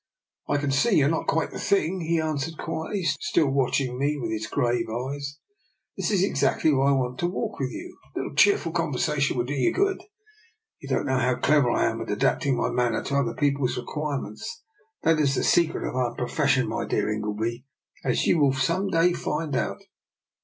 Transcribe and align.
""I 0.49 0.57
can 0.57 0.71
see 0.71 0.95
you 0.97 1.05
are 1.05 1.09
not 1.09 1.27
quite 1.27 1.51
the 1.51 1.59
thing," 1.59 1.99
he 2.01 2.19
answered 2.19 2.57
quietly, 2.57 3.03
still 3.03 3.51
watching 3.51 3.99
me 3.99 4.17
with 4.17 4.31
lO 4.31 4.35
DR. 4.35 4.41
NIKOLA'S 4.41 4.47
EXPERIMENT. 4.47 4.77
his 4.77 4.87
grave 4.87 4.89
eyes." 4.89 5.37
This 5.97 6.09
is 6.09 6.23
exactly 6.23 6.73
why 6.73 6.89
I 6.89 6.93
want 6.93 7.19
to 7.19 7.27
walk 7.27 7.59
with 7.59 7.69
you. 7.69 7.99
A 8.03 8.17
little 8.17 8.33
cheerful 8.33 8.71
conver 8.73 8.95
sation 8.95 9.35
will 9.35 9.43
do 9.45 9.53
you 9.53 9.71
good. 9.71 10.01
You 10.79 10.89
don't 10.89 11.05
know 11.05 11.19
how 11.19 11.35
clever 11.35 11.69
I 11.69 11.85
am 11.85 12.01
at 12.01 12.09
adapting 12.09 12.57
my 12.57 12.71
manner 12.71 13.03
to 13.03 13.15
other 13.15 13.35
people's 13.35 13.77
requirements. 13.77 14.63
That 15.03 15.19
is 15.19 15.35
the 15.35 15.43
se 15.43 15.67
cret 15.67 15.87
of 15.87 15.95
our 15.95 16.15
profession, 16.15 16.67
my 16.67 16.85
dear 16.87 17.07
Ingleby, 17.07 17.65
as 18.03 18.25
you 18.25 18.39
will 18.39 18.53
some 18.53 18.87
day 18.89 19.13
find 19.13 19.55
out.'' 19.55 19.83